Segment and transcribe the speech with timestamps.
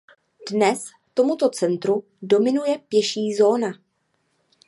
[0.51, 3.71] Dnes tomuto centru dominuje pěší zóna.